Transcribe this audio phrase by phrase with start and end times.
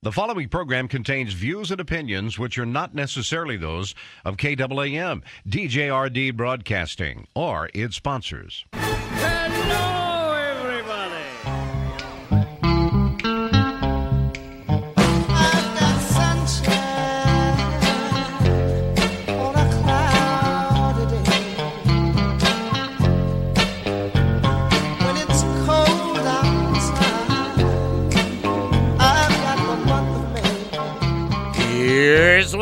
[0.00, 6.36] The following program contains views and opinions which are not necessarily those of KAAM, DJRD
[6.36, 8.64] Broadcasting, or its sponsors.
[8.74, 10.07] Hello,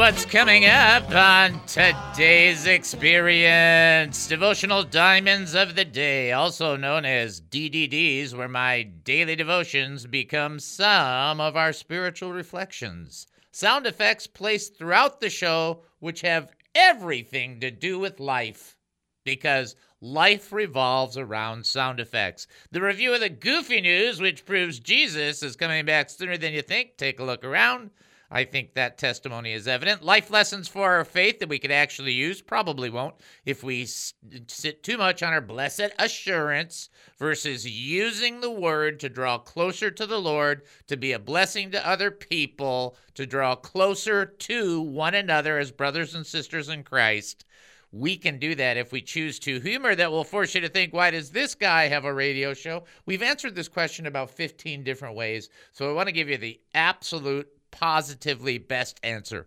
[0.07, 8.33] what's coming up on today's experience Devotional Diamonds of the Day, also known as DDDs,
[8.33, 13.27] where my daily devotions become some of our spiritual reflections.
[13.51, 18.77] Sound effects placed throughout the show, which have everything to do with life
[19.25, 22.47] because life revolves around sound effects.
[22.71, 26.63] The review of the goofy news, which proves Jesus is coming back sooner than you
[26.63, 26.97] think.
[26.97, 27.91] Take a look around.
[28.31, 30.03] I think that testimony is evident.
[30.03, 33.15] Life lessons for our faith that we could actually use probably won't
[33.45, 39.39] if we sit too much on our blessed assurance versus using the word to draw
[39.39, 44.81] closer to the Lord, to be a blessing to other people, to draw closer to
[44.81, 47.45] one another as brothers and sisters in Christ.
[47.93, 49.61] We can do that if we choose to.
[49.61, 52.85] Humor that will force you to think, why does this guy have a radio show?
[53.07, 56.61] We've answered this question about 15 different ways, so I want to give you the
[56.75, 57.49] absolute,
[57.79, 59.47] positively best answer.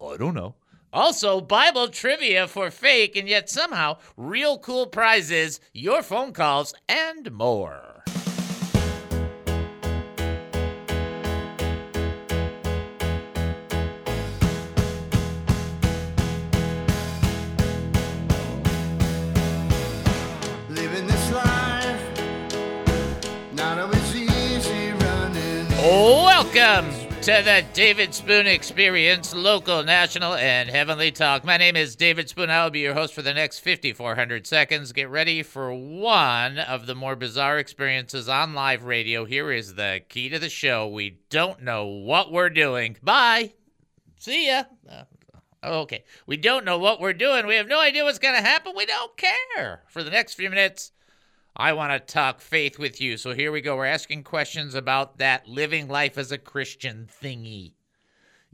[0.00, 0.56] I don't know.
[0.92, 7.32] Also, Bible trivia for fake and yet somehow real cool prizes, your phone calls, and
[7.32, 8.02] more.
[20.68, 22.02] Living this life,
[23.54, 25.68] not always easy running.
[25.78, 31.44] Welcome to the David Spoon Experience, local, national, and heavenly talk.
[31.44, 32.50] My name is David Spoon.
[32.50, 34.90] I will be your host for the next 5,400 seconds.
[34.90, 39.24] Get ready for one of the more bizarre experiences on live radio.
[39.24, 40.88] Here is the key to the show.
[40.88, 42.96] We don't know what we're doing.
[43.04, 43.52] Bye.
[44.18, 44.64] See ya.
[44.90, 45.04] Uh,
[45.62, 46.02] okay.
[46.26, 47.46] We don't know what we're doing.
[47.46, 48.72] We have no idea what's going to happen.
[48.76, 49.84] We don't care.
[49.86, 50.90] For the next few minutes,
[51.56, 53.16] I want to talk faith with you.
[53.16, 53.76] So here we go.
[53.76, 57.72] We're asking questions about that living life as a Christian thingy.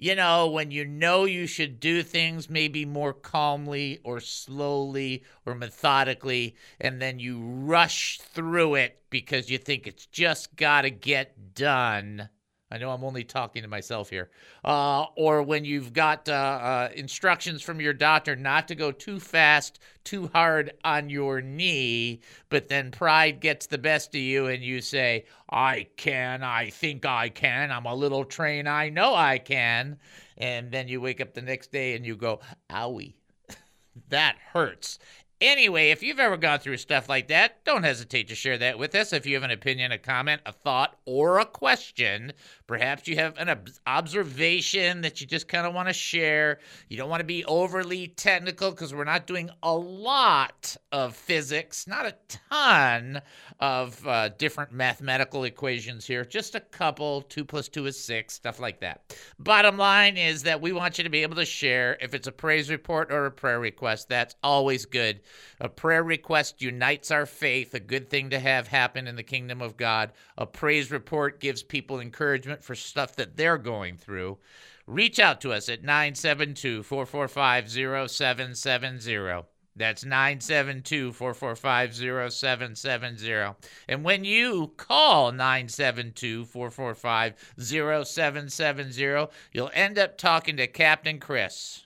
[0.01, 5.57] You know, when you know you should do things maybe more calmly or slowly or
[5.57, 11.55] methodically, and then you rush through it because you think it's just got to get
[11.55, 12.29] done.
[12.71, 14.29] I know I'm only talking to myself here.
[14.62, 19.19] Uh, or when you've got uh, uh, instructions from your doctor not to go too
[19.19, 22.21] fast, too hard on your knee,
[22.51, 27.06] but then pride gets the best of you and you say, I can, I think
[27.06, 29.99] I can, I'm a little train, I know I can.
[30.37, 32.41] And then you wake up the next day and you go,
[32.71, 33.15] owie,
[34.11, 34.99] that hurts.
[35.41, 38.93] Anyway, if you've ever gone through stuff like that, don't hesitate to share that with
[38.97, 39.12] us.
[39.12, 42.32] If you have an opinion, a comment, a thought, or a question,
[42.66, 46.59] perhaps you have an ob- observation that you just kind of want to share.
[46.88, 51.87] You don't want to be overly technical because we're not doing a lot of physics,
[51.87, 52.16] not a
[52.50, 53.22] ton
[53.60, 57.22] of uh, different mathematical equations here, just a couple.
[57.22, 59.16] Two plus two is six, stuff like that.
[59.38, 62.32] Bottom line is that we want you to be able to share if it's a
[62.32, 64.09] praise report or a prayer request.
[64.09, 65.20] That's always good.
[65.61, 69.61] A prayer request unites our faith, a good thing to have happen in the kingdom
[69.61, 70.12] of God.
[70.37, 74.38] A praise report gives people encouragement for stuff that they're going through.
[74.87, 77.71] Reach out to us at 972 445
[78.11, 79.44] 0770.
[79.78, 83.56] That's 972 445 0770.
[83.87, 91.84] And when you call 972 445 0770, you'll end up talking to Captain Chris.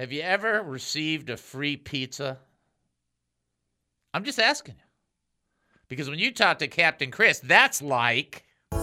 [0.00, 2.38] Have you ever received a free pizza?
[4.14, 4.84] I'm just asking you.
[5.88, 8.46] Because when you talk to Captain Chris, that's like.
[8.72, 8.78] I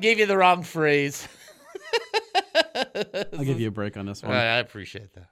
[0.00, 1.28] gave you the wrong phrase.
[3.32, 4.32] I'll give you a break on this one.
[4.32, 5.28] I appreciate that.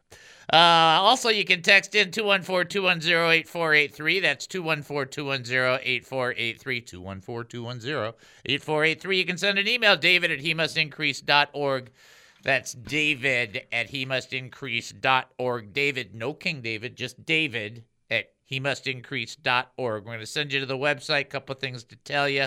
[0.53, 4.21] Uh, also, you can text in 214 210 8483.
[4.21, 6.81] That's 214 210 8483.
[6.81, 8.15] 214 210
[8.47, 9.19] 8483.
[9.19, 11.91] You can send an email, david at he must increase.org.
[12.43, 15.73] That's david at he must increase.org.
[15.73, 19.69] David, no King David, just david at he must increase.org.
[19.77, 21.21] We're going to send you to the website.
[21.21, 22.47] a couple things to tell you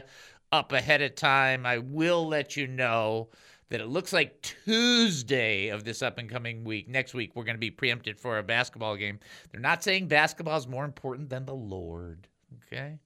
[0.51, 1.65] up ahead of time.
[1.65, 3.30] I will let you know
[3.74, 7.56] that it looks like Tuesday of this up and coming week, next week, we're going
[7.56, 9.20] to be preempted for a basketball game.
[9.52, 12.28] They're not saying basketball is more important than the Lord.
[12.68, 13.00] Okay.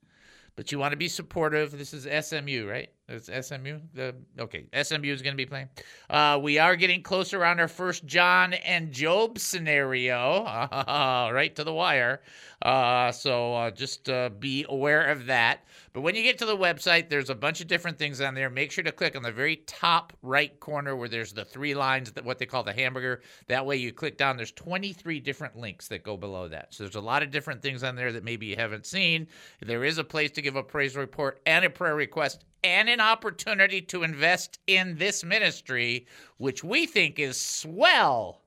[0.58, 1.72] But you want to be supportive.
[1.78, 2.90] This is SMU, right?
[3.09, 3.80] It's SMU.
[3.94, 5.69] The okay, SMU is going to be playing.
[6.09, 11.74] Uh, we are getting closer on our first John and Job scenario, right to the
[11.74, 12.21] wire.
[12.62, 15.63] Uh, so uh, just uh, be aware of that.
[15.94, 18.50] But when you get to the website, there's a bunch of different things on there.
[18.50, 22.12] Make sure to click on the very top right corner where there's the three lines,
[22.12, 23.21] that what they call the hamburger.
[23.48, 24.36] That way, you click down.
[24.36, 26.74] There's 23 different links that go below that.
[26.74, 29.27] So there's a lot of different things on there that maybe you haven't seen.
[29.62, 33.00] There is a place to give a praise report and a prayer request and an
[33.00, 36.07] opportunity to invest in this ministry,
[36.38, 38.42] which we think is swell.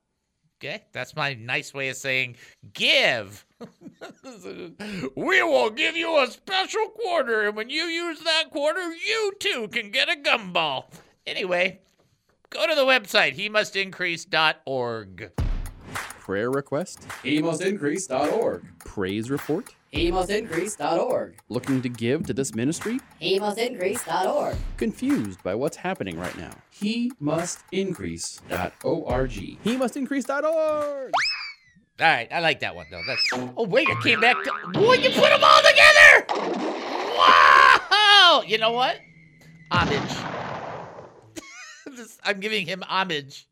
[0.58, 2.36] Okay, that's my nice way of saying
[2.74, 3.46] give.
[5.16, 9.68] we will give you a special quarter, and when you use that quarter, you too
[9.68, 10.92] can get a gumball.
[11.26, 11.80] Anyway,
[12.50, 15.32] go to the website, he must increase.org.
[16.20, 17.08] Prayer request?
[17.24, 18.64] HeMustIncrease.org.
[18.80, 19.74] Praise report?
[19.92, 21.36] HeMustIncrease.org.
[21.48, 23.00] Looking to give to this ministry?
[23.20, 24.56] HeMustIncrease.org.
[24.76, 26.50] Confused by what's happening right now?
[26.80, 29.30] HeMustIncrease.org.
[29.30, 31.12] He must increase.org.
[32.00, 33.02] All right, I like that one though.
[33.06, 36.24] That's oh wait, it came back to boy, you put them all together.
[37.18, 38.42] Wow!
[38.46, 38.96] You know what?
[39.70, 40.00] Homage.
[41.96, 43.46] This- I'm giving him homage.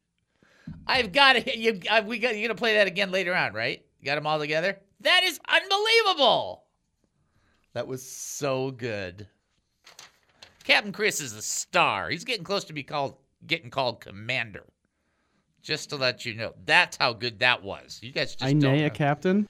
[0.86, 1.56] I've got it.
[1.56, 2.34] You, I, we got.
[2.36, 3.82] You're gonna play that again later on, right?
[4.00, 4.78] You got them all together.
[5.00, 6.64] That is unbelievable.
[7.74, 9.28] That was so good.
[10.64, 12.10] Captain Chris is a star.
[12.10, 13.16] He's getting close to be called
[13.46, 14.64] getting called commander.
[15.62, 18.00] Just to let you know, that's how good that was.
[18.02, 18.86] You guys just I don't nay know.
[18.86, 19.48] a captain.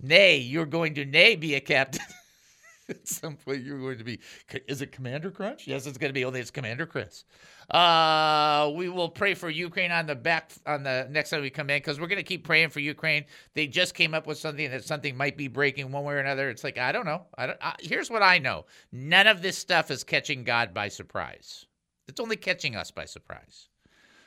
[0.00, 2.04] Nay, you're going to nay be a captain.
[2.90, 4.20] At some point, you're going to be.
[4.66, 5.66] Is it Commander Crunch?
[5.66, 6.24] Yes, it's going to be.
[6.24, 7.24] Only it's Commander Chris.
[7.68, 11.68] Uh, we will pray for Ukraine on the back on the next time we come
[11.68, 13.26] in because we're going to keep praying for Ukraine.
[13.54, 16.48] They just came up with something that something might be breaking one way or another.
[16.48, 17.26] It's like I don't know.
[17.36, 17.58] I don't.
[17.60, 21.66] I, here's what I know: none of this stuff is catching God by surprise.
[22.08, 23.68] It's only catching us by surprise.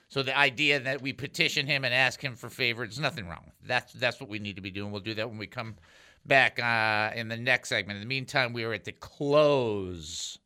[0.07, 3.51] So the idea that we petition him and ask him for favor, there's nothing wrong.
[3.65, 4.91] That's that's what we need to be doing.
[4.91, 5.77] We'll do that when we come
[6.25, 7.97] back uh, in the next segment.
[7.97, 10.37] In the meantime, we are at the close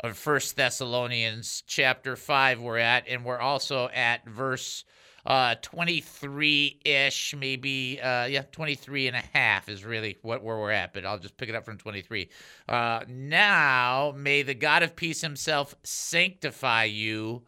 [0.00, 2.60] of First Thessalonians chapter five.
[2.60, 4.84] We're at, and we're also at verse
[5.26, 10.94] uh 23-ish maybe uh yeah 23 and a half is really what where we're at
[10.94, 12.28] but i'll just pick it up from 23
[12.68, 17.42] uh now may the god of peace himself sanctify you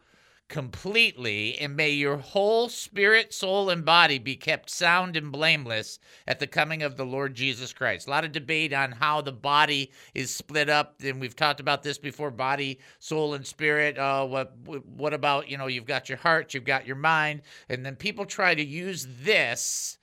[0.53, 5.97] completely, and may your whole spirit, soul, and body be kept sound and blameless
[6.27, 8.05] at the coming of the Lord Jesus Christ.
[8.05, 11.81] A lot of debate on how the body is split up, and we've talked about
[11.81, 13.97] this before: body, soul, and spirit.
[13.97, 14.55] Uh, what
[14.85, 18.23] what about you know you've got your heart, you've got your mind, and then people
[18.23, 19.97] try to use this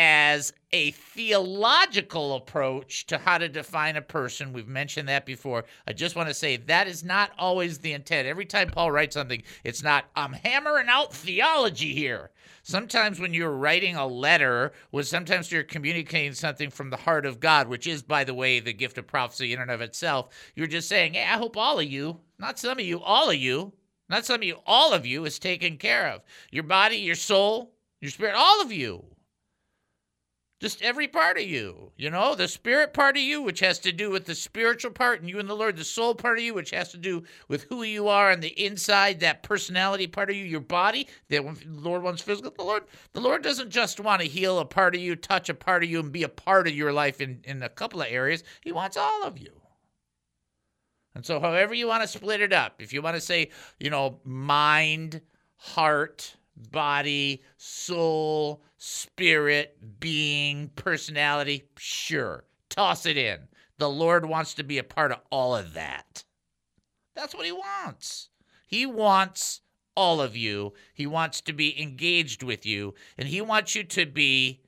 [0.00, 4.52] as a theological approach to how to define a person.
[4.52, 5.64] We've mentioned that before.
[5.88, 8.28] I just want to say that is not always the intent.
[8.28, 12.30] Every time Paul writes something, it's not, I'm hammering out theology here.
[12.62, 17.40] Sometimes when you're writing a letter, when sometimes you're communicating something from the heart of
[17.40, 20.68] God, which is, by the way, the gift of prophecy in and of itself, you're
[20.68, 23.72] just saying, hey, I hope all of you, not some of you, all of you,
[24.08, 26.22] not some of you, all of you is taken care of.
[26.52, 29.04] Your body, your soul, your spirit, all of you
[30.60, 33.92] just every part of you you know the spirit part of you which has to
[33.92, 36.54] do with the spiritual part and you and the lord the soul part of you
[36.54, 40.36] which has to do with who you are on the inside that personality part of
[40.36, 44.20] you your body that the lord wants physical the lord the lord doesn't just want
[44.20, 46.66] to heal a part of you touch a part of you and be a part
[46.66, 48.44] of your life in in a couple of areas.
[48.62, 49.52] He wants all of you.
[51.14, 53.90] And so however you want to split it up if you want to say you
[53.90, 55.20] know mind
[55.56, 56.36] heart
[56.70, 62.44] body, soul, spirit, being, personality, sure.
[62.68, 63.38] Toss it in.
[63.78, 66.24] The Lord wants to be a part of all of that.
[67.14, 68.28] That's what He wants.
[68.66, 69.60] He wants
[69.96, 70.74] all of you.
[70.94, 74.60] He wants to be engaged with you, and He wants you to be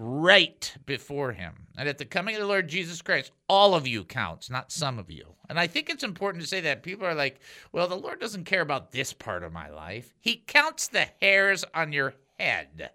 [0.00, 1.66] right before Him.
[1.76, 4.98] And at the coming of the Lord Jesus Christ, all of you counts, not some
[4.98, 5.34] of you.
[5.48, 6.82] And I think it's important to say that.
[6.82, 7.40] People are like,
[7.70, 10.14] well, the Lord doesn't care about this part of my life.
[10.20, 12.90] He counts the hairs on your head.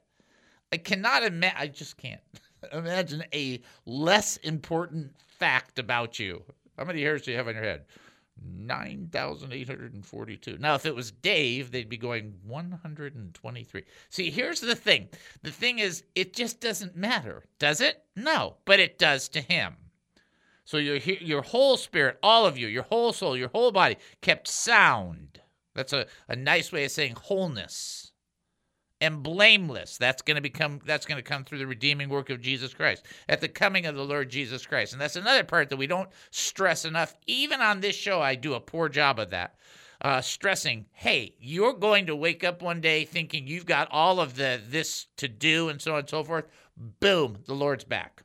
[0.73, 2.21] I cannot imagine, I just can't
[2.73, 6.43] imagine a less important fact about you.
[6.77, 7.85] How many hairs do you have on your head?
[8.45, 10.57] 9,842.
[10.59, 13.83] Now, if it was Dave, they'd be going 123.
[14.09, 15.09] See, here's the thing
[15.41, 18.03] the thing is, it just doesn't matter, does it?
[18.15, 19.75] No, but it does to him.
[20.65, 24.47] So your, your whole spirit, all of you, your whole soul, your whole body kept
[24.47, 25.41] sound.
[25.75, 28.04] That's a, a nice way of saying wholeness
[29.01, 29.97] and blameless.
[29.97, 33.05] That's going to become that's going to come through the redeeming work of Jesus Christ
[33.27, 34.93] at the coming of the Lord Jesus Christ.
[34.93, 37.15] And that's another part that we don't stress enough.
[37.27, 39.55] Even on this show, I do a poor job of that.
[40.01, 44.35] Uh, stressing, hey, you're going to wake up one day thinking you've got all of
[44.35, 46.45] the this to do and so on and so forth.
[46.99, 48.21] Boom, the Lord's back.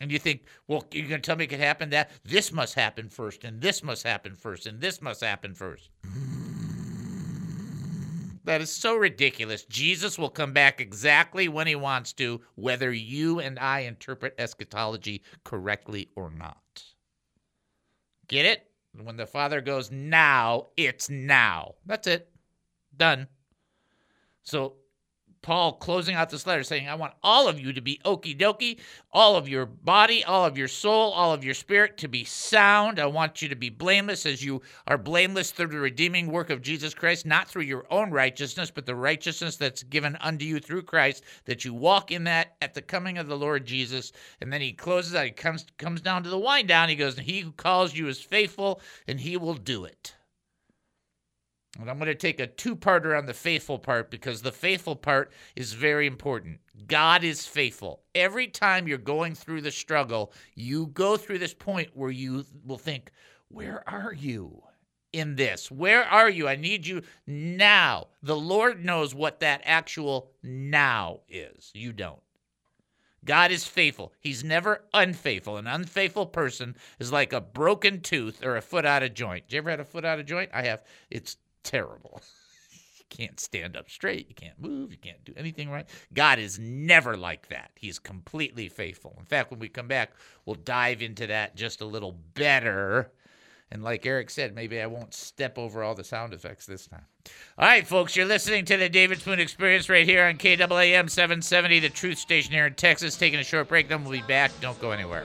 [0.00, 2.74] And you think, well, you're going to tell me it could happen that this must
[2.74, 5.90] happen first, and this must happen first, and this must happen first.
[8.44, 9.64] That is so ridiculous.
[9.64, 15.22] Jesus will come back exactly when he wants to, whether you and I interpret eschatology
[15.44, 16.84] correctly or not.
[18.28, 18.70] Get it?
[19.02, 21.74] When the Father goes now, it's now.
[21.84, 22.30] That's it.
[22.96, 23.28] Done.
[24.42, 24.76] So
[25.42, 28.78] Paul closing out this letter saying, I want all of you to be okie dokie,
[29.12, 32.98] all of your body, all of your soul, all of your spirit to be sound.
[32.98, 36.60] I want you to be blameless as you are blameless through the redeeming work of
[36.62, 40.82] Jesus Christ, not through your own righteousness, but the righteousness that's given unto you through
[40.82, 44.12] Christ, that you walk in that at the coming of the Lord Jesus.
[44.40, 46.88] And then he closes out, he comes comes down to the wind down.
[46.88, 50.14] He goes, He who calls you is faithful, and he will do it.
[51.80, 54.96] And I'm going to take a two parter on the faithful part because the faithful
[54.96, 56.60] part is very important.
[56.86, 58.02] God is faithful.
[58.14, 62.78] Every time you're going through the struggle, you go through this point where you will
[62.78, 63.10] think,
[63.48, 64.62] Where are you
[65.12, 65.70] in this?
[65.70, 66.48] Where are you?
[66.48, 68.08] I need you now.
[68.22, 71.70] The Lord knows what that actual now is.
[71.74, 72.20] You don't.
[73.24, 74.12] God is faithful.
[74.20, 75.58] He's never unfaithful.
[75.58, 79.46] An unfaithful person is like a broken tooth or a foot out of joint.
[79.48, 80.50] Did you ever had a foot out of joint?
[80.54, 80.82] I have.
[81.10, 82.20] It's terrible.
[82.98, 84.28] you can't stand up straight.
[84.28, 84.92] You can't move.
[84.92, 85.88] You can't do anything right.
[86.12, 87.70] God is never like that.
[87.74, 89.16] He's completely faithful.
[89.18, 90.12] In fact, when we come back,
[90.44, 93.12] we'll dive into that just a little better.
[93.72, 97.04] And like Eric said, maybe I won't step over all the sound effects this time.
[97.56, 101.78] All right, folks, you're listening to the David Spoon Experience right here on KAAM 770,
[101.80, 103.16] the truth station here in Texas.
[103.16, 104.50] Taking a short break, then we'll be back.
[104.60, 105.24] Don't go anywhere.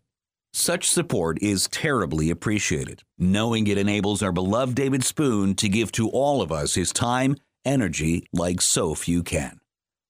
[0.53, 6.09] Such support is terribly appreciated, knowing it enables our beloved David Spoon to give to
[6.09, 9.61] all of us his time, energy like so few can.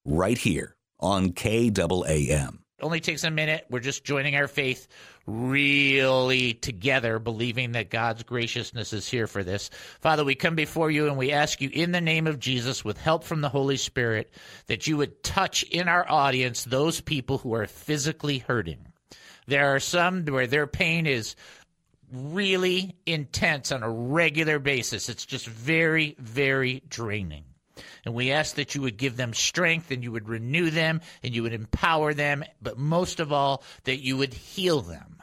[0.04, 2.58] Right here on KAAM.
[2.82, 3.68] only takes a minute.
[3.70, 4.88] We're just joining our faith
[5.28, 9.70] really together, believing that God's graciousness is here for this.
[10.00, 12.98] Father, we come before you and we ask you in the name of Jesus, with
[12.98, 14.34] help from the Holy Spirit,
[14.66, 18.88] that you would touch in our audience those people who are physically hurting.
[19.48, 21.36] There are some where their pain is
[22.12, 25.10] really intense on a regular basis.
[25.10, 27.46] It's just very, very draining.
[28.06, 31.34] And we ask that you would give them strength and you would renew them and
[31.34, 35.21] you would empower them, but most of all, that you would heal them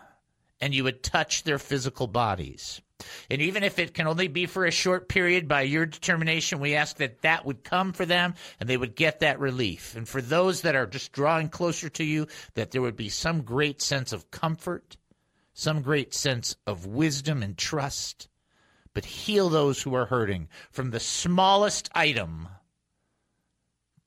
[0.60, 2.80] and you would touch their physical bodies.
[3.30, 6.74] And even if it can only be for a short period by your determination, we
[6.74, 9.94] ask that that would come for them and they would get that relief.
[9.94, 13.42] And for those that are just drawing closer to you, that there would be some
[13.42, 14.96] great sense of comfort,
[15.54, 18.28] some great sense of wisdom and trust.
[18.94, 22.48] But heal those who are hurting from the smallest item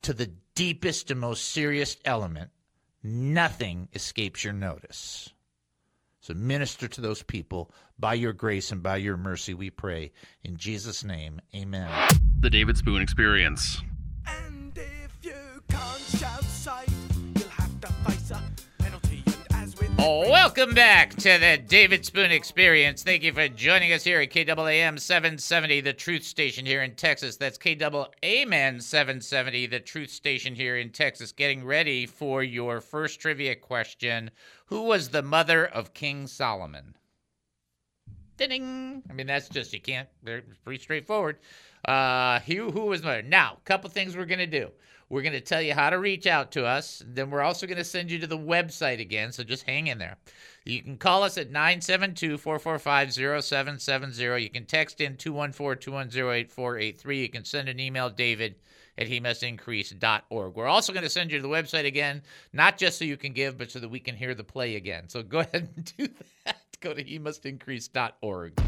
[0.02, 2.50] to the deepest and most serious element.
[3.02, 5.32] Nothing escapes your notice.
[6.22, 10.12] So minister to those people by your grace and by your mercy, we pray.
[10.44, 11.90] In Jesus' name, amen.
[12.38, 13.82] The David Spoon Experience.
[14.28, 15.34] And if you
[15.68, 16.88] can't shout sight,
[17.34, 18.40] you'll have to face a
[18.78, 19.24] penalty.
[19.26, 23.02] And as with Oh, welcome back to the David Spoon Experience.
[23.02, 27.36] Thank you for joining us here at KAAM 770, the truth station here in Texas.
[27.36, 31.32] That's KAAM 770, the truth station here in Texas.
[31.32, 34.30] Getting ready for your first trivia question.
[34.72, 36.94] Who was the mother of King Solomon?
[38.38, 39.02] Ding!
[39.10, 41.36] I mean, that's just, you can't, they're pretty straightforward.
[41.84, 43.20] Uh, who, who was the mother?
[43.20, 44.70] Now, a couple things we're going to do.
[45.10, 47.02] We're going to tell you how to reach out to us.
[47.06, 49.98] Then we're also going to send you to the website again, so just hang in
[49.98, 50.16] there.
[50.64, 54.42] You can call us at 972 445 0770.
[54.42, 57.20] You can text in 214 210 8483.
[57.20, 58.54] You can send an email, David
[58.98, 60.54] at he must increase.org.
[60.54, 62.22] We're also going to send you to the website again,
[62.52, 65.08] not just so you can give, but so that we can hear the play again.
[65.08, 66.08] So go ahead and do
[66.44, 66.56] that.
[66.80, 68.60] Go to he must increase.org.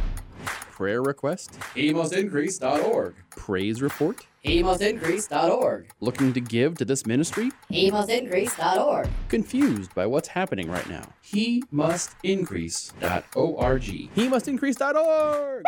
[0.47, 1.53] Prayer request?
[1.77, 3.15] HeMustIncrease.org.
[3.31, 4.27] Praise report?
[4.45, 5.91] HeMustIncrease.org.
[6.01, 7.53] Looking to give to this ministry?
[7.71, 9.09] HeMustIncrease.org.
[9.29, 11.05] Confused by what's happening right now?
[11.33, 13.83] HeMustIncrease.org.
[13.83, 15.63] He must increase.org.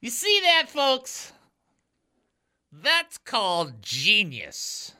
[0.00, 1.32] You see that, folks?
[2.72, 4.92] That's called genius.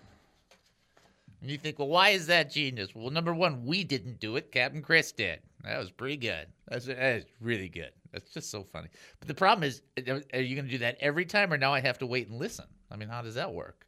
[1.40, 2.94] And you think, well, why is that genius?
[2.94, 4.52] Well, number one, we didn't do it.
[4.52, 5.40] Captain Chris did.
[5.64, 6.46] That was pretty good.
[6.68, 7.92] That's that really good.
[8.12, 8.88] That's just so funny.
[9.20, 11.56] But the problem is, uh, uh, are you going to do that every time, or
[11.56, 12.66] now I have to wait and listen?
[12.90, 13.86] I mean, how does that work?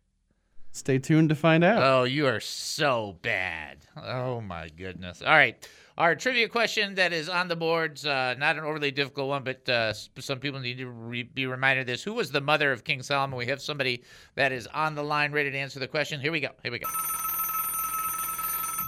[0.70, 1.82] Stay tuned to find out.
[1.82, 3.78] Oh, you are so bad.
[4.02, 5.20] Oh my goodness.
[5.20, 5.68] All right.
[5.98, 9.68] Our trivia question that is on the boards, uh, not an overly difficult one, but
[9.68, 12.02] uh, some people need to re- be reminded of this.
[12.02, 13.36] Who was the mother of King Solomon?
[13.36, 14.02] We have somebody
[14.34, 16.18] that is on the line ready to answer the question.
[16.18, 16.48] Here we go.
[16.62, 16.88] Here we go.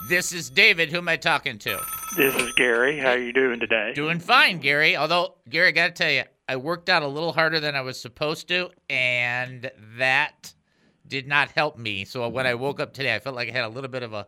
[0.08, 0.90] This is David.
[0.90, 1.78] Who am I talking to?
[2.16, 2.98] This is Gary.
[2.98, 3.92] How are you doing today?
[3.94, 4.96] Doing fine, Gary.
[4.96, 7.82] Although, Gary, I got to tell you, I worked out a little harder than I
[7.82, 10.54] was supposed to, and that
[11.06, 12.04] did not help me.
[12.06, 14.14] So when I woke up today, I felt like I had a little bit of
[14.14, 14.26] a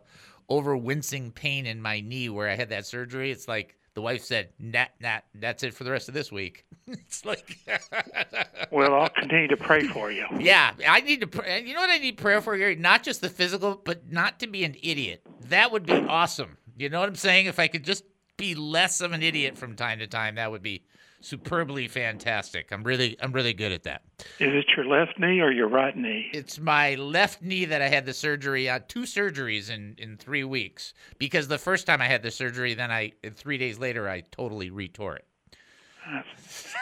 [0.49, 3.31] overwincing pain in my knee where I had that surgery.
[3.31, 6.65] It's like the wife said, "Nat, nat, that's it for the rest of this week."
[6.87, 7.57] it's like,
[8.71, 10.25] Well, I'll continue to pray for you.
[10.39, 11.27] yeah, I need to.
[11.27, 11.63] Pray.
[11.65, 12.75] You know what I need prayer for, Gary?
[12.75, 15.21] Not just the physical, but not to be an idiot.
[15.49, 16.57] That would be awesome.
[16.77, 17.47] You know what I'm saying?
[17.47, 18.03] If I could just
[18.37, 20.83] be less of an idiot from time to time, that would be
[21.19, 22.71] superbly fantastic.
[22.71, 24.03] I'm really, I'm really good at that.
[24.39, 26.29] Is it your left knee or your right knee?
[26.33, 30.43] It's my left knee that I had the surgery on, two surgeries in in three
[30.43, 30.93] weeks.
[31.17, 34.69] Because the first time I had the surgery, then I three days later I totally
[34.69, 35.25] retore it.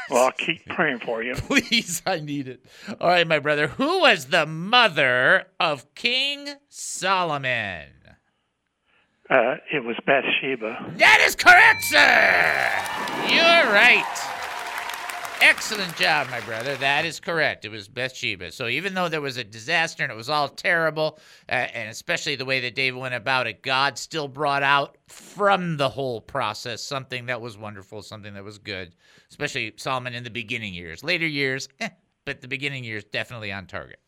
[0.09, 1.33] Well, I'll keep praying for you.
[1.35, 2.63] Please, I need it.
[3.01, 3.67] All right, my brother.
[3.69, 7.87] Who was the mother of King Solomon?
[9.29, 10.93] Uh, it was Bathsheba.
[10.97, 12.71] That is correct, sir.
[13.27, 14.05] You're right.
[15.41, 16.75] Excellent job, my brother.
[16.77, 17.65] That is correct.
[17.65, 18.51] It was Bathsheba.
[18.51, 22.35] So even though there was a disaster and it was all terrible, uh, and especially
[22.35, 26.81] the way that David went about it, God still brought out from the whole process
[26.81, 28.95] something that was wonderful, something that was good.
[29.29, 31.03] Especially Solomon in the beginning years.
[31.03, 31.89] Later years, eh,
[32.25, 33.99] but the beginning years definitely on target.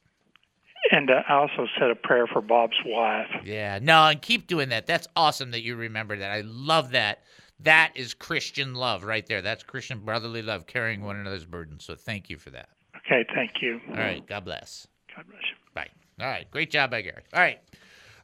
[0.92, 3.28] And uh, I also said a prayer for Bob's wife.
[3.44, 4.86] Yeah, no, and keep doing that.
[4.86, 6.32] That's awesome that you remember that.
[6.32, 7.24] I love that.
[7.62, 9.42] That is Christian love right there.
[9.42, 11.84] That's Christian brotherly love, carrying one another's burdens.
[11.84, 12.70] So thank you for that.
[12.98, 13.80] Okay, thank you.
[13.90, 14.88] All right, God bless.
[15.16, 15.56] God bless you.
[15.74, 15.90] Bye.
[16.20, 17.24] All right, great job by Gary.
[17.34, 17.60] All right,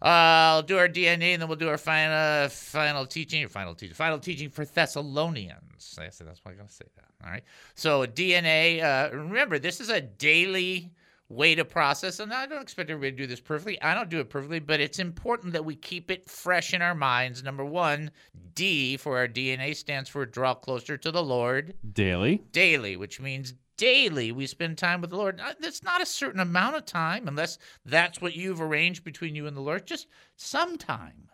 [0.02, 3.96] uh, I'll do our DNA, and then we'll do our final final teaching, final teaching,
[3.96, 5.98] final teaching for Thessalonians.
[6.00, 7.26] I said that's why I'm gonna say that.
[7.26, 7.44] All right.
[7.76, 8.84] So DNA.
[8.84, 10.92] Uh, remember, this is a daily
[11.30, 13.82] way to process, and I don't expect everybody to do this perfectly.
[13.82, 16.96] I don't do it perfectly, but it's important that we keep it fresh in our
[16.96, 17.44] minds.
[17.44, 18.12] Number one,
[18.54, 22.44] D for our DNA stands for draw closer to the Lord Daily.
[22.52, 25.42] daily, which means daily we spend time with the Lord.
[25.60, 29.58] That's not a certain amount of time, unless that's what you've arranged between you and
[29.58, 31.30] the Lord, just some time.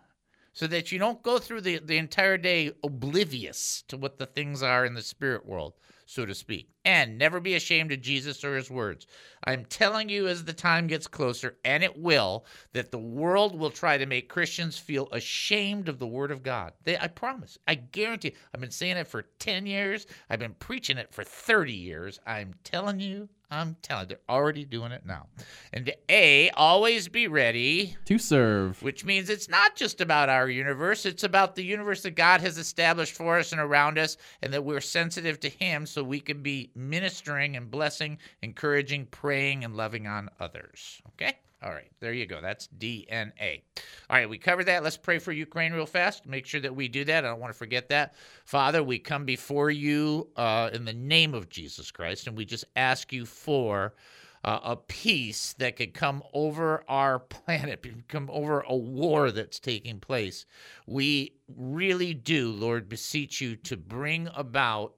[0.53, 4.61] So that you don't go through the, the entire day oblivious to what the things
[4.61, 5.73] are in the spirit world,
[6.09, 6.71] so to speak.
[6.83, 9.05] And never be ashamed of Jesus or his words.
[9.43, 13.69] I'm telling you, as the time gets closer, and it will, that the world will
[13.69, 16.73] try to make Christians feel ashamed of the word of God.
[16.83, 17.59] They, I promise.
[17.67, 18.33] I guarantee.
[18.51, 20.07] I've been saying it for 10 years.
[20.31, 22.19] I've been preaching it for 30 years.
[22.25, 25.25] I'm telling you, I'm telling you, they're already doing it now.
[25.73, 28.81] And to A, always be ready, To serve.
[28.83, 32.57] which means it's not just about our universe, it's about the universe that God has
[32.59, 36.43] established for us and around us, and that we're sensitive to Him so we can
[36.43, 41.01] be ministering and blessing, encouraging, praying, and loving on others.
[41.13, 41.37] Okay?
[41.61, 42.39] All right, there you go.
[42.39, 43.63] That's DNA.
[44.09, 44.81] All right, we covered that.
[44.81, 46.25] Let's pray for Ukraine real fast.
[46.25, 47.25] Make sure that we do that.
[47.25, 48.15] I don't want to forget that.
[48.45, 52.63] Father, we come before you uh, in the name of Jesus Christ, and we just
[52.77, 53.93] ask you for
[54.45, 59.99] uh, a peace that could come over our planet, come over a war that's taking
[59.99, 60.45] place.
[60.87, 64.93] We really do, Lord, beseech you to bring about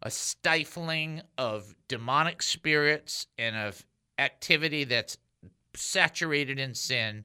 [0.00, 3.84] a stifling of demonic spirits and of
[4.18, 5.16] activity that's
[5.76, 7.24] saturated in sin.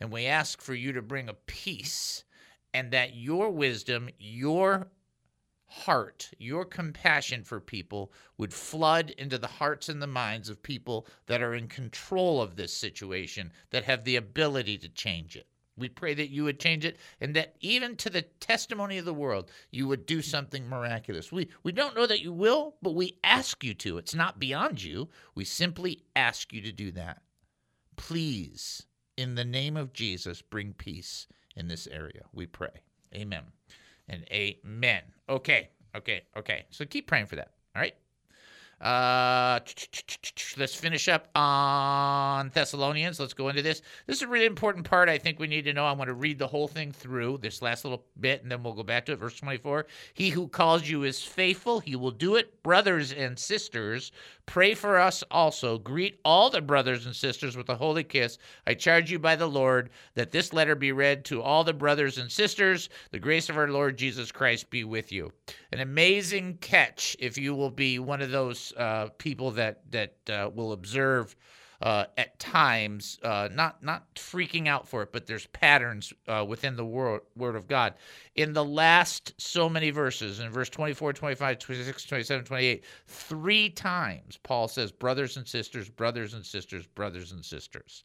[0.00, 2.24] And we ask for you to bring a peace
[2.72, 4.90] and that your wisdom, your
[5.66, 11.06] heart, your compassion for people would flood into the hearts and the minds of people
[11.26, 15.46] that are in control of this situation, that have the ability to change it.
[15.76, 19.14] We pray that you would change it and that even to the testimony of the
[19.14, 21.32] world, you would do something miraculous.
[21.32, 23.96] We, we don't know that you will, but we ask you to.
[23.96, 25.08] It's not beyond you.
[25.34, 27.22] We simply ask you to do that.
[28.00, 28.86] Please,
[29.16, 32.22] in the name of Jesus, bring peace in this area.
[32.32, 32.82] We pray.
[33.14, 33.44] Amen
[34.08, 35.02] and amen.
[35.28, 36.66] Okay, okay, okay.
[36.70, 37.52] So keep praying for that.
[37.76, 37.94] All right.
[38.80, 39.60] Uh,
[40.56, 43.20] let's finish up on Thessalonians.
[43.20, 43.82] Let's go into this.
[44.06, 45.10] This is a really important part.
[45.10, 45.84] I think we need to know.
[45.84, 48.72] I want to read the whole thing through this last little bit, and then we'll
[48.72, 49.18] go back to it.
[49.18, 49.86] Verse 24.
[50.14, 51.80] He who calls you is faithful.
[51.80, 52.62] He will do it.
[52.62, 54.12] Brothers and sisters,
[54.46, 55.76] pray for us also.
[55.76, 58.38] Greet all the brothers and sisters with a holy kiss.
[58.66, 62.16] I charge you by the Lord that this letter be read to all the brothers
[62.16, 62.88] and sisters.
[63.10, 65.32] The grace of our Lord Jesus Christ be with you.
[65.70, 70.50] An amazing catch if you will be one of those uh, people that that uh,
[70.54, 71.34] will observe
[71.82, 76.76] uh, at times, uh, not not freaking out for it, but there's patterns uh, within
[76.76, 77.94] the word, word of God.
[78.34, 84.38] In the last so many verses, in verse 24, 25, 26, 27, 28, three times
[84.42, 88.04] Paul says, brothers and sisters, brothers and sisters, brothers and sisters.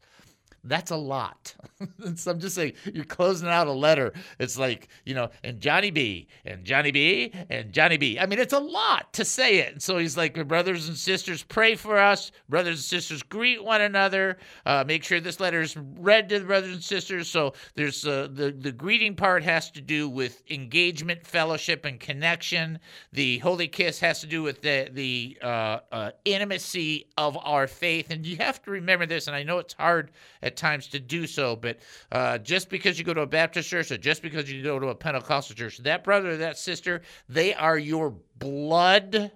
[0.68, 1.54] That's a lot.
[2.16, 4.12] so I'm just saying, you're closing out a letter.
[4.38, 8.18] It's like, you know, and Johnny B, and Johnny B, and Johnny B.
[8.18, 9.72] I mean, it's a lot to say it.
[9.74, 12.32] And so he's like, brothers and sisters, pray for us.
[12.48, 14.38] Brothers and sisters, greet one another.
[14.64, 17.28] Uh, make sure this letter is read to the brothers and sisters.
[17.28, 22.78] So there's uh, the, the greeting part has to do with engagement, fellowship, and connection.
[23.12, 28.10] The holy kiss has to do with the, the uh, uh, intimacy of our faith.
[28.10, 30.10] And you have to remember this, and I know it's hard
[30.42, 31.78] at times to do so, but
[32.12, 34.88] uh, just because you go to a Baptist church or just because you go to
[34.88, 39.30] a Pentecostal church, that brother or that sister, they are your blood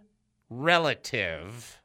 [0.49, 1.81] relative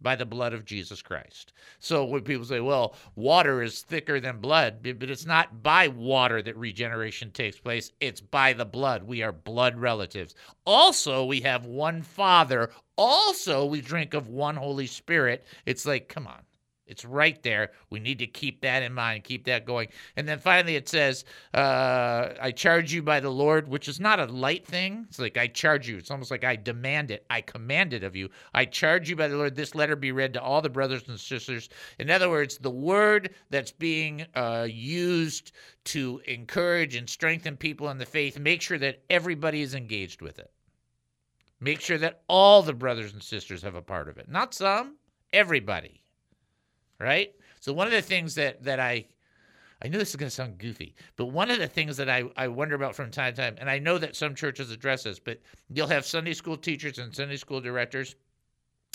[0.00, 1.52] by the blood of Jesus Christ.
[1.80, 6.40] So when people say, well, water is thicker than blood, but it's not by water
[6.42, 9.02] that regeneration takes place, it's by the blood.
[9.02, 10.34] We are blood relatives.
[10.64, 12.70] Also, we have one Father.
[12.96, 15.44] Also, we drink of one Holy Spirit.
[15.66, 16.40] It's like, come on.
[16.88, 17.70] It's right there.
[17.90, 19.88] We need to keep that in mind, keep that going.
[20.16, 21.24] And then finally, it says,
[21.54, 25.06] uh, I charge you by the Lord, which is not a light thing.
[25.08, 25.96] It's like, I charge you.
[25.96, 27.26] It's almost like I demand it.
[27.30, 28.30] I command it of you.
[28.54, 31.20] I charge you by the Lord, this letter be read to all the brothers and
[31.20, 31.68] sisters.
[31.98, 35.52] In other words, the word that's being uh, used
[35.84, 40.38] to encourage and strengthen people in the faith, make sure that everybody is engaged with
[40.38, 40.50] it.
[41.60, 44.28] Make sure that all the brothers and sisters have a part of it.
[44.28, 44.96] Not some,
[45.32, 46.02] everybody
[46.98, 47.34] right?
[47.60, 49.06] So one of the things that that I
[49.80, 52.24] I know this is going to sound goofy, but one of the things that I,
[52.36, 55.20] I wonder about from time to time, and I know that some churches address this,
[55.20, 55.40] but
[55.72, 58.16] you'll have Sunday school teachers and Sunday school directors.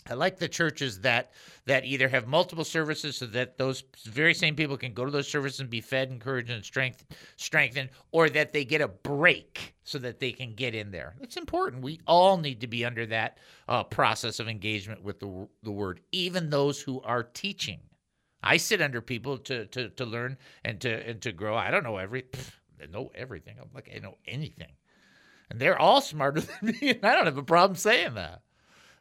[0.10, 1.32] I like the churches that
[1.66, 5.30] that either have multiple services so that those very same people can go to those
[5.30, 7.06] services and be fed, encouraged, and strength,
[7.38, 11.16] strengthened, or that they get a break so that they can get in there.
[11.22, 11.84] It's important.
[11.84, 13.38] We all need to be under that
[13.70, 17.80] uh, process of engagement with the the word, even those who are teaching.
[18.44, 21.56] I sit under people to to to learn and to and to grow.
[21.56, 22.26] I don't know every
[22.82, 23.56] I know everything.
[23.60, 24.74] I'm like I know anything.
[25.50, 28.42] And they're all smarter than me, and I don't have a problem saying that.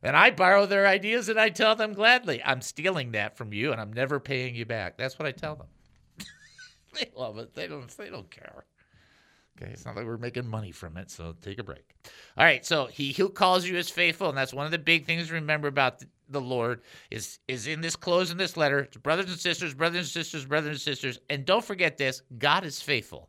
[0.03, 3.71] And I borrow their ideas and I tell them gladly, I'm stealing that from you
[3.71, 4.99] and I'm never paying you back.
[4.99, 5.69] That's what I tell them.
[6.95, 7.55] they love it.
[7.55, 8.65] They don't they don't care.
[9.61, 11.95] Okay, it's not like we're making money from it, so take a break.
[12.37, 15.05] All right, so he who calls you is faithful, and that's one of the big
[15.05, 18.81] things to remember about the, Lord is is in this close in this letter.
[18.81, 22.65] It's brothers and sisters, brothers and sisters, brothers and sisters, and don't forget this: God
[22.65, 23.29] is faithful,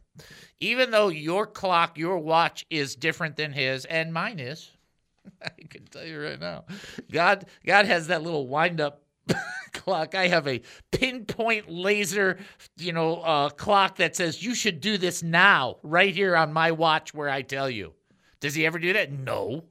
[0.60, 4.72] even though your clock, your watch is different than His, and mine is.
[5.44, 6.66] I can tell you right now,
[7.12, 9.04] God God has that little wind up
[9.74, 10.16] clock.
[10.16, 12.40] I have a pinpoint laser,
[12.78, 16.72] you know, uh, clock that says you should do this now, right here on my
[16.72, 17.94] watch where I tell you.
[18.40, 19.12] Does he ever do that?
[19.12, 19.64] No.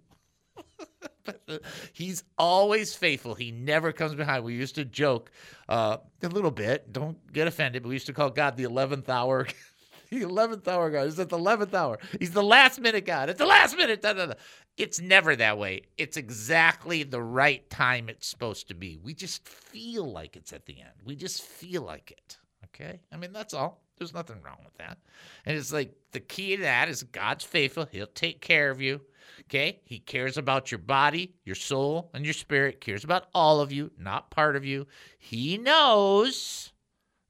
[1.93, 3.35] he's always faithful.
[3.35, 4.45] He never comes behind.
[4.45, 5.31] We used to joke
[5.69, 6.93] uh, a little bit.
[6.93, 9.47] Don't get offended, but we used to call God the 11th hour.
[10.11, 11.07] the 11th hour God.
[11.07, 11.99] It's at the 11th hour.
[12.19, 13.31] He's the last minute God.
[13.31, 14.03] It's the last minute.
[14.03, 14.35] Da, da, da.
[14.77, 15.83] It's never that way.
[15.99, 18.99] It's exactly the right time it's supposed to be.
[19.03, 20.93] We just feel like it's at the end.
[21.05, 22.39] We just feel like it.
[22.67, 23.01] Okay?
[23.13, 23.83] I mean, that's all.
[23.99, 24.99] There's nothing wrong with that.
[25.45, 27.87] And it's like the key to that is God's faithful.
[27.91, 29.01] He'll take care of you.
[29.43, 29.81] Okay?
[29.85, 32.81] He cares about your body, your soul, and your spirit.
[32.81, 34.87] Cares about all of you, not part of you.
[35.19, 36.73] He knows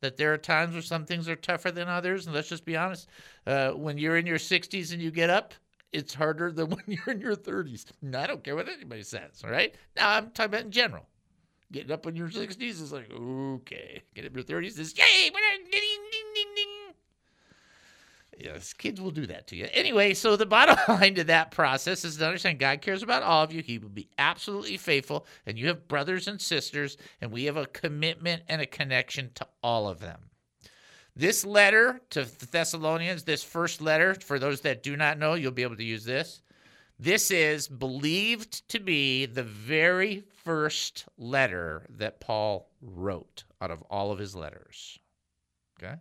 [0.01, 2.27] that there are times where some things are tougher than others.
[2.27, 3.09] And let's just be honest.
[3.47, 5.55] Uh, when you're in your 60s and you get up,
[5.93, 7.87] it's harder than when you're in your 30s.
[8.15, 9.75] I don't care what anybody says, all right?
[9.97, 11.07] Now, I'm talking about in general.
[11.71, 14.03] Getting up in your 60s is like, okay.
[14.15, 16.32] Get up in your 30s is, yay, ding, ding, ding.
[18.43, 19.69] Yes, kids will do that to you.
[19.73, 23.45] Anyway, so the bottom line to that process is to understand God cares about all
[23.45, 23.63] of you.
[23.63, 27.67] He will be absolutely faithful, and you have brothers and sisters, and we have a
[27.67, 30.19] commitment and a connection to all of them.
[31.15, 35.53] This letter to the Thessalonians, this first letter, for those that do not know, you'll
[35.53, 36.43] be able to use this.
[36.99, 44.11] This is believed to be the very first letter that Paul wrote out of all
[44.11, 44.99] of his letters.
[45.83, 45.95] Okay?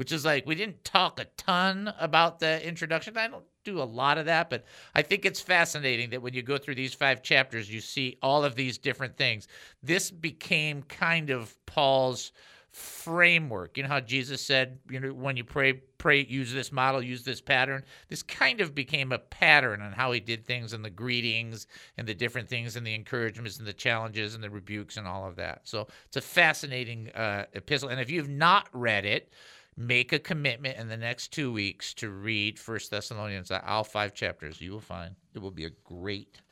[0.00, 3.18] Which is like, we didn't talk a ton about the introduction.
[3.18, 6.40] I don't do a lot of that, but I think it's fascinating that when you
[6.40, 9.46] go through these five chapters, you see all of these different things.
[9.82, 12.32] This became kind of Paul's
[12.70, 13.76] framework.
[13.76, 17.22] You know how Jesus said, you know, when you pray, pray, use this model, use
[17.22, 17.84] this pattern.
[18.08, 21.66] This kind of became a pattern on how he did things and the greetings
[21.98, 25.28] and the different things and the encouragements and the challenges and the rebukes and all
[25.28, 25.60] of that.
[25.64, 27.90] So it's a fascinating uh, epistle.
[27.90, 29.34] And if you've not read it,
[29.80, 34.60] make a commitment in the next two weeks to read First Thessalonians, all five chapters.
[34.60, 36.42] You will find it will be a great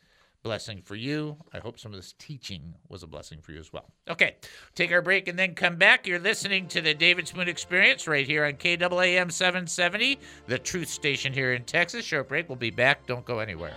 [0.42, 1.36] blessing for you.
[1.52, 3.92] I hope some of this teaching was a blessing for you as well.
[4.08, 4.36] Okay,
[4.74, 6.06] take our break and then come back.
[6.06, 11.34] You're listening to the David Spoon Experience right here on KAAM 770, the truth station
[11.34, 12.06] here in Texas.
[12.06, 12.48] Short break.
[12.48, 13.06] We'll be back.
[13.06, 13.74] Don't go anywhere.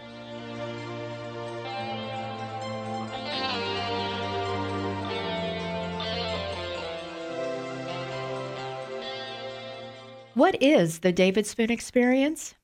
[10.41, 12.56] What is the David Spoon Experience?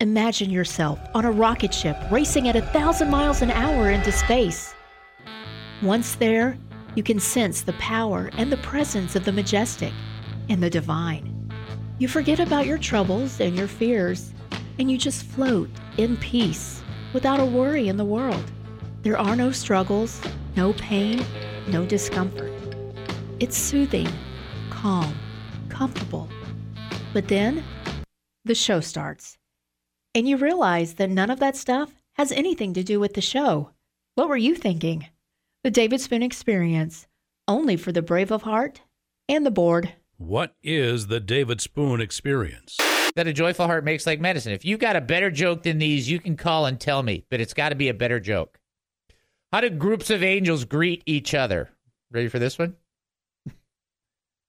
[0.00, 4.74] Imagine yourself on a rocket ship racing at a thousand miles an hour into space.
[5.82, 6.56] Once there,
[6.94, 9.92] you can sense the power and the presence of the majestic
[10.48, 11.52] and the divine.
[11.98, 14.32] You forget about your troubles and your fears,
[14.78, 15.68] and you just float
[15.98, 16.80] in peace
[17.12, 18.50] without a worry in the world.
[19.02, 20.22] There are no struggles,
[20.56, 21.22] no pain,
[21.68, 22.54] no discomfort.
[23.40, 24.08] It's soothing,
[24.70, 25.14] calm,
[25.68, 26.30] comfortable.
[27.16, 27.64] But then,
[28.44, 29.38] the show starts.
[30.14, 33.70] And you realize that none of that stuff has anything to do with the show.
[34.16, 35.06] What were you thinking?
[35.64, 37.06] The David Spoon Experience,
[37.48, 38.82] only for the brave of heart
[39.30, 39.94] and the bored.
[40.18, 42.76] What is the David Spoon Experience?
[43.14, 44.52] That a joyful heart makes like medicine.
[44.52, 47.40] If you got a better joke than these, you can call and tell me, but
[47.40, 48.58] it's got to be a better joke.
[49.54, 51.70] How do groups of angels greet each other?
[52.10, 52.76] Ready for this one?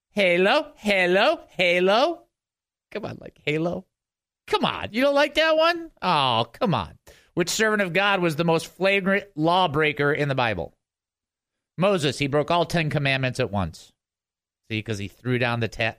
[0.09, 2.26] Halo, hello, halo.
[2.91, 3.85] Come on, like halo.
[4.47, 4.89] Come on.
[4.91, 5.91] You don't like that one?
[6.01, 6.97] Oh, come on.
[7.33, 10.73] Which servant of God was the most flagrant lawbreaker in the Bible?
[11.77, 12.17] Moses.
[12.17, 13.91] He broke all Ten Commandments at once.
[14.69, 15.97] See, because he threw down the tent.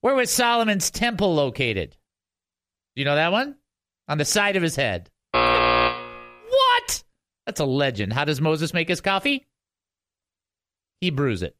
[0.00, 1.96] Where was Solomon's temple located?
[2.94, 3.56] Do you know that one?
[4.08, 5.10] On the side of his head.
[5.32, 7.04] What?
[7.46, 8.12] That's a legend.
[8.12, 9.46] How does Moses make his coffee?
[11.00, 11.56] He brews it.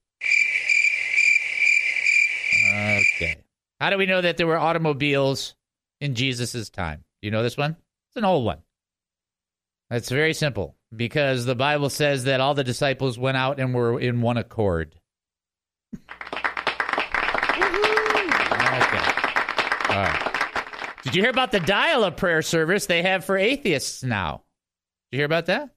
[2.74, 3.37] Okay.
[3.82, 5.56] How do we know that there were automobiles
[6.00, 6.98] in Jesus' time?
[7.20, 7.72] Do you know this one?
[7.72, 8.58] It's an old one.
[9.90, 13.98] It's very simple because the Bible says that all the disciples went out and were
[13.98, 14.94] in one accord.
[15.94, 16.12] Okay.
[19.88, 20.30] All right.
[21.02, 24.44] Did you hear about the dial up prayer service they have for atheists now?
[25.10, 25.70] Did you hear about that?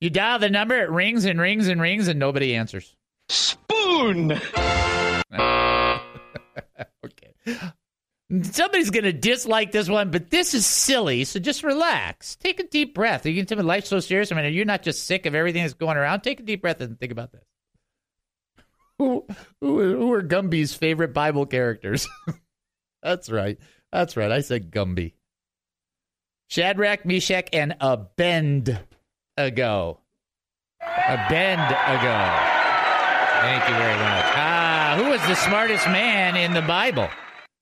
[0.00, 2.96] You dial the number, it rings and rings and rings, and nobody answers.
[3.28, 4.40] Spoon!
[8.42, 12.36] Somebody's going to dislike this one, but this is silly, so just relax.
[12.36, 13.26] Take a deep breath.
[13.26, 14.30] Are you taking life so serious?
[14.30, 16.20] I mean, are you not just sick of everything that's going around?
[16.20, 17.42] Take a deep breath and think about this.
[18.98, 19.26] Who,
[19.60, 22.06] who, who are Gumby's favorite Bible characters?
[23.02, 23.58] That's right.
[23.90, 24.30] That's right.
[24.30, 25.14] I said Gumby.
[26.48, 28.78] Shadrach, Meshach, and a bend
[29.38, 30.00] ago.
[30.82, 32.50] A bend ago.
[33.40, 34.24] Thank you very much.
[34.36, 37.08] Ah, who was the smartest man in the Bible?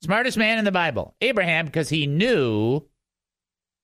[0.02, 1.14] Smartest man in the Bible.
[1.20, 2.82] Abraham, because he knew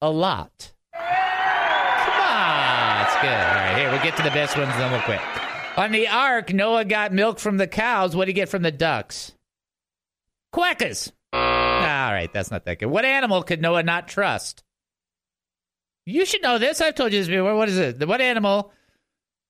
[0.01, 0.73] a lot.
[0.93, 2.99] Come on.
[3.05, 3.31] That's good.
[3.31, 5.21] All right, here, we'll get to the best ones, then we'll quit.
[5.77, 8.15] On the ark, Noah got milk from the cows.
[8.15, 9.33] What did he get from the ducks?
[10.55, 11.11] Quackers.
[11.33, 12.87] All right, that's not that good.
[12.87, 14.63] What animal could Noah not trust?
[16.07, 16.81] You should know this.
[16.81, 17.57] I've told you this before.
[17.57, 18.07] What is it?
[18.07, 18.73] What animal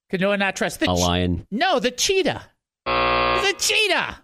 [0.09, 0.79] could Noah not trust?
[0.79, 1.45] The A lion.
[1.51, 2.41] no, the cheetah.
[2.85, 4.21] The cheetah.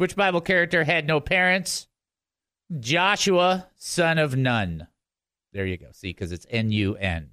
[0.00, 1.86] Which Bible character had no parents?
[2.78, 4.86] Joshua, son of Nun.
[5.52, 5.88] There you go.
[5.92, 7.32] See, because it's N U N.